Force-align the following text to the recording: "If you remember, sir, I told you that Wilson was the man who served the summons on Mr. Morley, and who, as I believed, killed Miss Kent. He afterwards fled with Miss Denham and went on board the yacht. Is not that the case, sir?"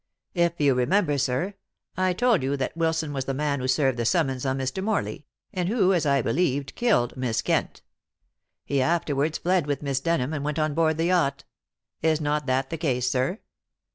"If 0.33 0.53
you 0.59 0.73
remember, 0.73 1.19
sir, 1.19 1.53
I 1.95 2.13
told 2.13 2.41
you 2.41 2.57
that 2.57 2.75
Wilson 2.75 3.13
was 3.13 3.25
the 3.25 3.35
man 3.35 3.59
who 3.59 3.67
served 3.67 3.99
the 3.99 4.05
summons 4.05 4.47
on 4.47 4.57
Mr. 4.57 4.83
Morley, 4.83 5.27
and 5.53 5.69
who, 5.69 5.93
as 5.93 6.07
I 6.07 6.23
believed, 6.23 6.73
killed 6.73 7.15
Miss 7.15 7.43
Kent. 7.43 7.83
He 8.65 8.81
afterwards 8.81 9.37
fled 9.37 9.67
with 9.67 9.83
Miss 9.83 9.99
Denham 9.99 10.33
and 10.33 10.43
went 10.43 10.57
on 10.57 10.73
board 10.73 10.97
the 10.97 11.05
yacht. 11.05 11.43
Is 12.01 12.19
not 12.19 12.47
that 12.47 12.71
the 12.71 12.79
case, 12.79 13.11
sir?" 13.11 13.41